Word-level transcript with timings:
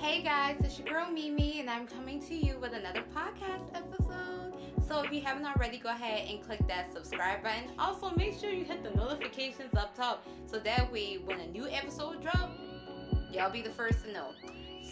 Hey 0.00 0.22
guys, 0.22 0.56
it's 0.60 0.78
your 0.78 0.88
girl 0.88 1.10
Mimi, 1.10 1.60
and 1.60 1.68
I'm 1.68 1.86
coming 1.86 2.20
to 2.22 2.34
you 2.34 2.58
with 2.58 2.72
another 2.72 3.04
podcast 3.14 3.68
episode. 3.74 4.54
So 4.88 5.02
if 5.02 5.12
you 5.12 5.20
haven't 5.20 5.44
already, 5.44 5.76
go 5.76 5.90
ahead 5.90 6.26
and 6.26 6.42
click 6.42 6.66
that 6.68 6.90
subscribe 6.90 7.42
button. 7.42 7.70
Also, 7.78 8.10
make 8.16 8.40
sure 8.40 8.48
you 8.50 8.64
hit 8.64 8.82
the 8.82 8.96
notifications 8.96 9.74
up 9.76 9.94
top 9.94 10.26
so 10.46 10.58
that 10.58 10.90
way 10.90 11.18
when 11.22 11.40
a 11.40 11.46
new 11.48 11.68
episode 11.68 12.22
drops, 12.22 12.58
y'all 13.30 13.50
be 13.50 13.60
the 13.60 13.68
first 13.70 14.06
to 14.06 14.12
know. 14.12 14.30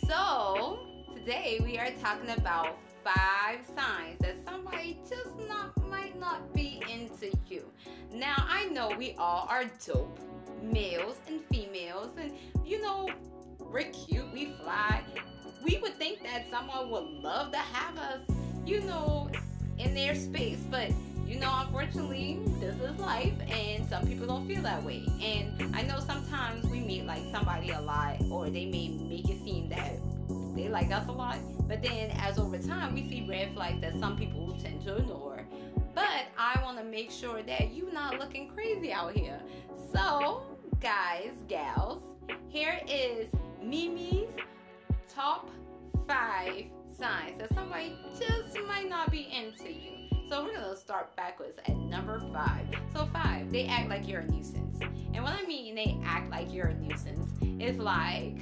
So 0.07 0.81
today 1.15 1.59
we 1.65 1.79
are 1.79 1.91
talking 2.03 2.29
about 2.29 2.77
five 3.03 3.61
signs 3.65 4.19
that 4.21 4.37
somebody 4.45 5.01
just 5.09 5.31
not 5.49 5.75
might 5.89 6.21
not 6.21 6.53
be 6.53 6.83
into 6.93 7.35
you. 7.49 7.65
Now 8.13 8.35
I 8.37 8.67
know 8.67 8.93
we 8.99 9.15
all 9.19 9.47
are 9.49 9.65
dope, 9.87 10.19
males 10.63 11.17
and 11.29 11.41
females, 11.51 12.11
and 12.19 12.33
we're 13.73 13.91
cute, 13.93 14.33
we 14.33 14.53
fly. 14.63 15.03
We 15.63 15.79
would 15.79 15.95
think 15.95 16.23
that 16.23 16.47
someone 16.51 16.91
would 16.91 17.23
love 17.23 17.53
to 17.53 17.59
have 17.59 17.99
us, 17.99 18.21
you 18.65 18.81
know, 18.81 19.31
in 19.79 19.95
their 19.95 20.15
space, 20.15 20.59
but 20.71 20.91
you 21.27 21.39
know, 21.39 21.53
unfortunately, 21.67 22.41
this 22.59 22.75
is 22.81 22.99
life, 22.99 23.35
and 23.51 23.87
some 23.91 24.07
people 24.07 24.27
don't 24.27 24.47
feel 24.47 24.63
that 24.63 24.83
way. 24.83 25.05
And 25.23 25.77
I 25.77 25.83
know 25.83 26.01
sometimes 26.01 26.65
we 26.67 26.81
meet 26.81 27.05
like 27.05 27.23
somebody 27.31 27.71
a 27.71 27.81
lot, 27.83 28.17
or 28.31 28.49
they 28.49 28.65
may 28.65 28.89
make 28.89 29.29
it 29.29 29.45
seem 29.45 29.69
that 29.69 29.93
they 30.57 30.69
like 30.69 30.91
us 30.91 31.07
a 31.07 31.13
lot, 31.13 31.37
but 31.69 31.83
then 31.83 32.11
as 32.19 32.39
over 32.39 32.57
time, 32.57 32.95
we 32.95 33.09
see 33.09 33.27
red 33.29 33.53
flags 33.55 33.81
that 33.83 33.99
some 34.01 34.17
people 34.17 34.57
tend 34.63 34.83
to 34.85 34.97
ignore. 34.97 35.45
But 35.95 36.27
I 36.39 36.61
want 36.63 36.79
to 36.79 36.85
make 36.85 37.11
sure 37.11 37.43
that 37.43 37.75
you're 37.75 37.93
not 37.93 38.19
looking 38.19 38.49
crazy 38.49 38.93
out 38.93 39.13
here. 39.13 39.41
So, 39.93 40.43
guys, 40.81 41.33
gals, 41.47 42.03
here 42.49 42.81
is 42.89 43.29
Mimi's 43.69 44.31
top 45.15 45.51
five 46.07 46.65
signs 46.99 47.39
that 47.39 47.53
somebody 47.53 47.95
just 48.19 48.59
might 48.67 48.89
not 48.89 49.11
be 49.11 49.29
into 49.31 49.71
you. 49.71 50.09
So 50.31 50.45
we're 50.45 50.55
gonna 50.55 50.75
start 50.75 51.15
backwards 51.17 51.59
at 51.59 51.77
number 51.77 52.19
five. 52.33 52.67
So 52.95 53.07
five, 53.13 53.53
they 53.53 53.67
act 53.67 53.91
like 53.91 54.09
you're 54.09 54.21
a 54.21 54.27
nuisance. 54.27 54.79
And 55.13 55.23
what 55.23 55.35
I 55.35 55.43
mean 55.47 55.75
they 55.75 55.99
act 56.03 56.31
like 56.31 56.53
you're 56.53 56.69
a 56.69 56.75
nuisance 56.75 57.29
is 57.61 57.77
like 57.77 58.39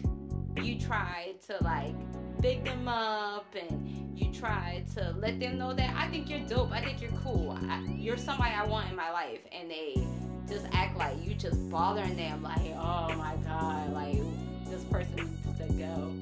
you 0.63 0.79
try 0.79 1.35
to 1.49 1.57
like 1.65 1.95
big 2.41 2.65
them 2.65 2.87
up 2.87 3.53
and 3.55 4.17
you 4.17 4.33
try 4.33 4.85
to 4.95 5.13
let 5.19 5.41
them 5.41 5.59
know 5.59 5.75
that 5.75 5.93
I 5.97 6.07
think 6.09 6.31
you're 6.31 6.47
dope, 6.47 6.71
I 6.71 6.85
think 6.85 7.01
you're 7.03 7.19
cool, 7.25 7.59
I, 7.69 7.81
you're 7.97 8.17
somebody 8.17 8.55
I 8.55 8.65
want 8.65 8.91
in 8.91 8.97
my 8.97 9.11
life, 9.11 9.41
and 9.51 9.71
they 9.71 9.95
just 10.49 10.67
act 10.73 10.97
like 10.97 11.17
you 11.25 11.35
just 11.35 11.69
bothering 11.69 12.17
them, 12.17 12.43
like 12.45 12.73
oh 12.77 13.13
my 13.17 13.35
god, 13.45 13.93
like 13.93 14.23
this 14.71 14.85
person 14.85 15.17
needs 15.17 15.59
to 15.59 15.73
go 15.75 16.13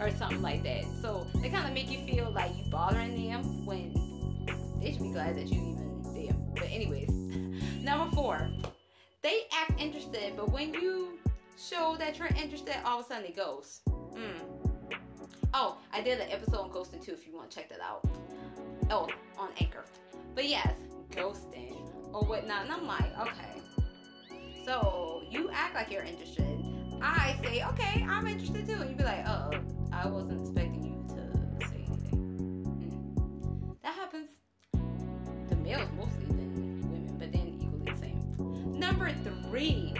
or 0.00 0.10
something 0.10 0.42
like 0.42 0.62
that. 0.62 0.84
So 1.02 1.26
they 1.36 1.48
kind 1.48 1.66
of 1.66 1.74
make 1.74 1.90
you 1.90 2.00
feel 2.06 2.30
like 2.30 2.50
you're 2.56 2.70
bothering 2.70 3.28
them 3.28 3.66
when 3.66 3.92
they 4.80 4.92
should 4.92 5.02
be 5.02 5.10
glad 5.10 5.36
that 5.36 5.46
you 5.46 5.60
even 5.60 6.14
there. 6.14 6.34
But 6.54 6.70
anyways, 6.70 7.10
number 7.82 8.14
four, 8.14 8.48
they 9.22 9.42
act 9.52 9.80
interested, 9.80 10.34
but 10.36 10.50
when 10.50 10.72
you 10.72 11.18
show 11.58 11.96
that 11.98 12.18
you're 12.18 12.28
interested, 12.28 12.76
all 12.84 13.00
of 13.00 13.06
a 13.06 13.08
sudden 13.08 13.24
it 13.26 13.36
goes. 13.36 13.80
Mm. 14.14 14.96
Oh, 15.52 15.78
I 15.92 16.00
did 16.00 16.20
an 16.20 16.30
episode 16.30 16.60
on 16.60 16.70
ghosting 16.70 17.04
too. 17.04 17.12
If 17.12 17.26
you 17.26 17.36
want 17.36 17.50
to 17.50 17.56
check 17.56 17.68
that 17.68 17.80
out. 17.80 18.08
Oh, 18.90 19.08
on 19.38 19.48
Anchor. 19.60 19.84
But 20.34 20.48
yes, 20.48 20.74
ghosting 21.10 21.76
or 22.12 22.22
whatnot, 22.22 22.64
and 22.64 22.72
I'm 22.72 22.86
like, 22.86 23.18
okay. 23.20 23.60
So 24.64 25.22
you 25.30 25.50
act 25.52 25.74
like 25.74 25.90
you're 25.90 26.02
interested 26.02 26.59
I 27.02 27.36
say, 27.42 27.62
okay, 27.64 28.06
I'm 28.08 28.26
interested 28.26 28.66
too. 28.66 28.74
And 28.74 28.90
you'd 28.90 28.98
be 28.98 29.04
like, 29.04 29.26
oh, 29.26 29.50
I 29.92 30.06
wasn't 30.06 30.40
expecting 30.40 30.84
you 30.84 31.04
to 31.14 31.66
say 31.66 31.84
anything. 31.86 33.14
Mm. 33.20 33.76
That 33.82 33.94
happens 33.94 34.30
to 35.48 35.56
males 35.56 35.88
mostly 35.96 36.26
than 36.26 36.54
women, 36.54 37.16
but 37.18 37.32
then 37.32 37.58
equally 37.60 37.90
the 37.90 37.98
same. 37.98 38.78
Number 38.78 39.12
three, 39.48 39.94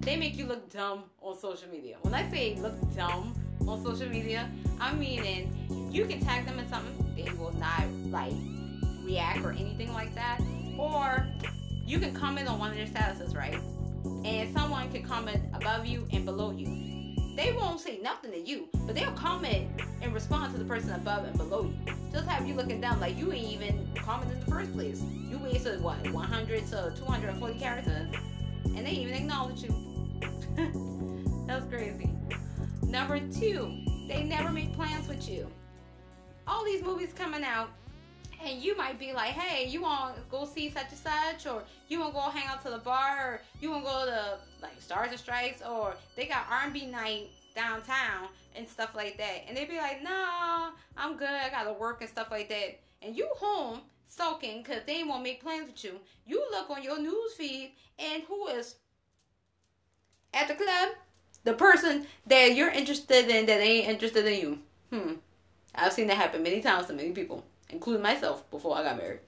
they 0.00 0.16
make 0.16 0.36
you 0.36 0.46
look 0.46 0.70
dumb 0.70 1.04
on 1.20 1.38
social 1.38 1.68
media. 1.68 1.96
When 2.02 2.14
I 2.14 2.30
say 2.30 2.56
look 2.56 2.74
dumb 2.94 3.34
on 3.66 3.82
social 3.84 4.08
media, 4.08 4.48
I'm 4.80 5.00
meaning 5.00 5.52
you 5.90 6.04
can 6.04 6.20
tag 6.20 6.46
them 6.46 6.58
in 6.58 6.68
something, 6.68 7.14
they 7.16 7.30
will 7.32 7.54
not 7.54 7.88
like 8.10 8.32
react 9.02 9.44
or 9.44 9.52
anything 9.52 9.92
like 9.92 10.14
that. 10.14 10.40
Or 10.78 11.26
you 11.86 11.98
can 11.98 12.12
comment 12.14 12.48
on 12.48 12.58
one 12.58 12.70
of 12.70 12.76
their 12.76 12.86
statuses, 12.86 13.34
right? 13.34 13.58
And 14.24 14.52
someone 14.56 14.90
can 14.90 15.02
comment 15.02 15.42
above 15.54 15.86
you 15.86 16.06
and 16.12 16.24
below 16.24 16.50
you. 16.50 16.86
They 17.36 17.52
won't 17.52 17.80
say 17.80 17.98
nothing 18.02 18.32
to 18.32 18.40
you, 18.40 18.68
but 18.86 18.94
they'll 18.94 19.12
comment 19.12 19.68
and 20.00 20.14
respond 20.14 20.52
to 20.54 20.58
the 20.58 20.64
person 20.64 20.92
above 20.92 21.24
and 21.24 21.36
below 21.36 21.64
you. 21.64 21.94
Just 22.10 22.26
have 22.26 22.46
you 22.48 22.54
looking 22.54 22.80
down 22.80 22.98
like 22.98 23.18
you 23.18 23.30
ain't 23.32 23.52
even 23.52 23.88
commented 23.94 24.38
in 24.38 24.44
the 24.44 24.50
first 24.50 24.72
place. 24.72 25.02
You 25.02 25.38
wasted 25.38 25.82
what 25.82 26.10
100 26.10 26.66
to 26.68 26.94
240 26.96 27.58
characters, 27.58 28.14
and 28.64 28.86
they 28.86 28.92
even 28.92 29.14
acknowledge 29.14 29.62
you. 29.62 29.74
That's 31.46 31.66
crazy. 31.66 32.10
Number 32.82 33.20
two, 33.20 33.82
they 34.08 34.22
never 34.22 34.50
make 34.50 34.72
plans 34.72 35.06
with 35.06 35.28
you. 35.28 35.46
All 36.46 36.64
these 36.64 36.82
movies 36.82 37.12
coming 37.14 37.44
out, 37.44 37.68
and 38.44 38.62
you 38.62 38.76
might 38.76 38.98
be 38.98 39.12
like, 39.12 39.30
hey, 39.30 39.66
you 39.68 39.82
want 39.82 40.16
to 40.16 40.22
go 40.30 40.44
see 40.44 40.70
such 40.70 40.86
and 40.90 40.98
such, 40.98 41.46
or 41.46 41.62
you 41.88 42.00
want 42.00 42.12
to 42.12 42.20
go 42.20 42.20
hang 42.28 42.46
out 42.46 42.62
to 42.64 42.70
the 42.70 42.78
bar, 42.78 43.18
or 43.18 43.40
you 43.60 43.70
want 43.70 43.84
to 43.84 43.90
go 43.90 44.06
to 44.06 44.38
like 44.62 44.80
Stars 44.80 45.10
and 45.10 45.18
Stripes, 45.18 45.62
or 45.62 45.94
they 46.16 46.26
got 46.26 46.46
R&B 46.50 46.86
night 46.86 47.28
downtown 47.54 48.28
and 48.54 48.68
stuff 48.68 48.94
like 48.94 49.16
that, 49.18 49.44
and 49.46 49.56
they'd 49.56 49.68
be 49.68 49.78
like, 49.78 50.02
no, 50.02 50.70
I'm 50.96 51.16
good, 51.16 51.28
I 51.28 51.48
gotta 51.50 51.72
work 51.72 52.00
and 52.00 52.10
stuff 52.10 52.30
like 52.30 52.48
that, 52.48 52.78
and 53.02 53.16
you 53.16 53.28
home 53.36 53.80
sulking 54.08 54.62
because 54.62 54.82
they 54.86 55.02
won't 55.04 55.22
make 55.22 55.42
plans 55.42 55.66
with 55.66 55.84
you. 55.84 56.00
You 56.26 56.42
look 56.50 56.70
on 56.70 56.82
your 56.82 57.00
news 57.00 57.34
feed, 57.36 57.72
and 57.98 58.22
who 58.24 58.48
is 58.48 58.76
at 60.34 60.48
the 60.48 60.54
club? 60.54 60.90
The 61.44 61.54
person 61.54 62.06
that 62.26 62.54
you're 62.54 62.70
interested 62.70 63.28
in 63.28 63.46
that 63.46 63.60
ain't 63.60 63.88
interested 63.88 64.26
in 64.26 64.40
you. 64.40 64.58
Hmm. 64.90 65.12
I've 65.74 65.92
seen 65.92 66.06
that 66.08 66.16
happen 66.16 66.42
many 66.42 66.60
times 66.60 66.86
to 66.86 66.92
many 66.92 67.12
people 67.12 67.44
including 67.70 68.02
myself 68.02 68.48
before 68.50 68.76
I 68.76 68.82
got 68.82 68.96
married. 68.96 69.20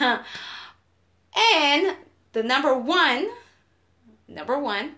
and 0.00 1.96
the 2.32 2.42
number 2.42 2.76
one, 2.76 3.28
number 4.28 4.58
one, 4.58 4.96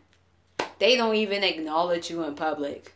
they 0.79 0.97
don't 0.97 1.17
even 1.17 1.43
acknowledge 1.43 2.11
you 2.11 2.23
in 2.25 2.35
public. 2.35 2.95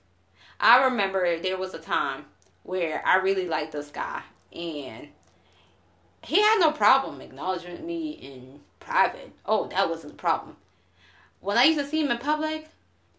I 0.61 0.85
remember 0.85 1.39
there 1.39 1.59
was 1.59 1.75
a 1.75 1.79
time 1.79 2.27
where 2.63 3.05
I 3.05 3.17
really 3.17 3.49
liked 3.49 3.73
this 3.73 3.91
guy 3.91 4.23
and 4.53 5.09
he 6.25 6.41
had 6.41 6.59
no 6.61 6.71
problem 6.71 7.21
acknowledging 7.21 7.85
me 7.85 8.13
in 8.13 8.61
private. 8.79 9.33
Oh, 9.45 9.67
that 9.69 9.89
wasn't 9.89 10.15
a 10.15 10.17
problem. 10.17 10.57
When 11.41 11.59
I 11.59 11.65
used 11.65 11.81
to 11.81 11.87
see 11.87 12.01
him 12.01 12.11
in 12.11 12.19
public, 12.19 12.69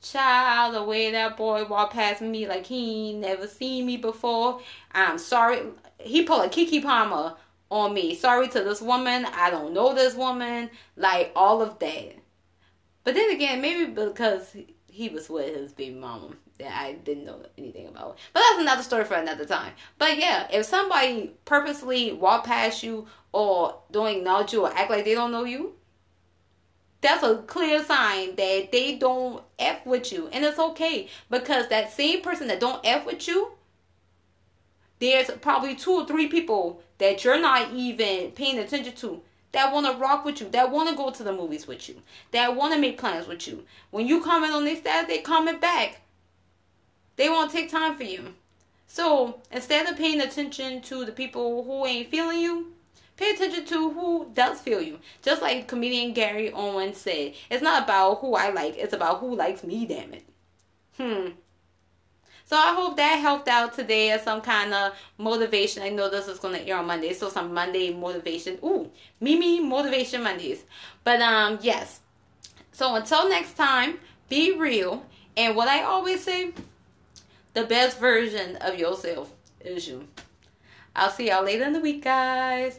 child, 0.03 0.75
the 0.75 0.83
way 0.83 1.11
that 1.11 1.37
boy 1.37 1.65
walked 1.65 1.93
past 1.93 2.21
me 2.21 2.47
like 2.47 2.65
he 2.65 3.13
never 3.13 3.47
seen 3.47 3.85
me 3.85 3.97
before. 3.97 4.59
I'm 4.91 5.17
sorry 5.17 5.61
he 5.99 6.23
pulled 6.23 6.45
a 6.45 6.49
Keke 6.49 6.83
Palmer 6.83 7.35
on 7.71 7.93
me. 7.93 8.15
Sorry 8.15 8.47
to 8.49 8.63
this 8.63 8.81
woman. 8.81 9.25
I 9.25 9.49
don't 9.49 9.73
know 9.73 9.93
this 9.93 10.15
woman. 10.15 10.69
Like 10.95 11.31
all 11.35 11.61
of 11.61 11.79
that. 11.79 12.15
But 13.03 13.15
then 13.15 13.31
again, 13.31 13.61
maybe 13.61 13.91
because 13.91 14.55
he 14.87 15.09
was 15.09 15.29
with 15.29 15.55
his 15.55 15.73
baby 15.73 15.95
mama 15.95 16.29
that 16.59 16.71
I 16.71 16.93
didn't 16.93 17.25
know 17.25 17.41
anything 17.57 17.87
about. 17.87 18.17
But 18.31 18.41
that's 18.41 18.61
another 18.61 18.83
story 18.83 19.05
for 19.05 19.15
another 19.15 19.45
time. 19.45 19.73
But 19.97 20.17
yeah, 20.17 20.47
if 20.51 20.65
somebody 20.65 21.31
purposely 21.45 22.13
walk 22.13 22.45
past 22.45 22.83
you 22.83 23.07
or 23.31 23.79
don't 23.91 24.17
acknowledge 24.17 24.53
you 24.53 24.65
or 24.65 24.73
act 24.73 24.91
like 24.91 25.03
they 25.03 25.15
don't 25.15 25.31
know 25.31 25.45
you, 25.45 25.73
that's 27.03 27.23
a 27.23 27.37
clear 27.43 27.83
sign 27.83 28.35
that 28.35 28.69
they 28.71 28.95
don't 28.95 29.43
F 29.59 29.85
with 29.85 30.11
you. 30.11 30.29
And 30.33 30.43
it's 30.43 30.57
okay 30.57 31.07
because 31.29 31.67
that 31.67 31.93
same 31.93 32.21
person 32.21 32.47
that 32.47 32.59
don't 32.59 32.83
F 32.83 33.05
with 33.05 33.27
you 33.27 33.51
there's 35.03 35.29
probably 35.41 35.75
two 35.75 35.91
or 35.91 36.07
three 36.07 36.27
people 36.27 36.81
that 36.97 37.25
you're 37.25 37.41
not 37.41 37.73
even 37.73 38.31
paying 38.31 38.57
attention 38.57 38.93
to 38.93 39.21
that 39.51 39.73
want 39.73 39.85
to 39.85 40.01
rock 40.01 40.23
with 40.23 40.39
you, 40.39 40.47
that 40.49 40.71
want 40.71 40.89
to 40.89 40.95
go 40.95 41.11
to 41.11 41.23
the 41.23 41.33
movies 41.33 41.67
with 41.67 41.89
you, 41.89 41.95
that 42.31 42.55
want 42.55 42.73
to 42.73 42.79
make 42.79 42.97
plans 42.97 43.27
with 43.27 43.45
you. 43.47 43.65
When 43.91 44.07
you 44.07 44.21
comment 44.21 44.53
on 44.53 44.63
their 44.63 44.77
stats, 44.77 45.07
they 45.07 45.19
comment 45.19 45.59
back. 45.59 46.01
They 47.17 47.29
won't 47.29 47.51
take 47.51 47.69
time 47.69 47.95
for 47.97 48.03
you. 48.03 48.33
So 48.87 49.41
instead 49.51 49.87
of 49.87 49.97
paying 49.97 50.21
attention 50.21 50.81
to 50.83 51.03
the 51.03 51.11
people 51.11 51.63
who 51.65 51.85
ain't 51.85 52.09
feeling 52.09 52.39
you, 52.39 52.72
pay 53.17 53.31
attention 53.31 53.65
to 53.65 53.91
who 53.91 54.27
does 54.33 54.59
feel 54.59 54.81
you. 54.81 54.99
Just 55.21 55.41
like 55.41 55.67
comedian 55.67 56.13
Gary 56.13 56.51
Owen 56.51 56.93
said, 56.93 57.33
it's 57.49 57.63
not 57.63 57.83
about 57.83 58.19
who 58.19 58.35
I 58.35 58.49
like, 58.49 58.77
it's 58.77 58.93
about 58.93 59.19
who 59.19 59.35
likes 59.35 59.63
me, 59.63 59.85
damn 59.85 60.13
it. 60.13 60.25
Hmm. 60.97 61.31
So 62.45 62.57
I 62.57 62.73
hope 62.73 62.97
that 62.97 63.15
helped 63.15 63.47
out 63.47 63.73
today 63.73 64.11
as 64.11 64.21
some 64.23 64.41
kind 64.41 64.73
of 64.73 64.93
motivation. 65.17 65.81
I 65.81 65.89
know 65.89 66.09
this 66.09 66.27
is 66.27 66.39
to 66.39 66.67
air 66.67 66.77
on 66.77 66.85
Monday, 66.85 67.13
so 67.13 67.29
some 67.29 67.53
Monday 67.53 67.93
motivation. 67.93 68.59
Ooh, 68.63 68.91
Mimi 69.19 69.59
Motivation 69.59 70.23
Mondays. 70.23 70.63
But 71.03 71.21
um, 71.21 71.57
yes. 71.61 72.01
So 72.71 72.95
until 72.95 73.29
next 73.29 73.55
time, 73.55 73.99
be 74.29 74.57
real. 74.57 75.05
And 75.37 75.55
what 75.55 75.67
I 75.67 75.83
always 75.83 76.23
say, 76.23 76.53
the 77.53 77.63
best 77.63 77.97
version 77.97 78.57
of 78.57 78.77
yourself 78.77 79.31
is 79.61 79.87
you. 79.87 80.07
I'll 80.95 81.09
see 81.09 81.29
y'all 81.29 81.43
later 81.43 81.63
in 81.63 81.73
the 81.73 81.79
week, 81.79 82.03
guys. 82.03 82.77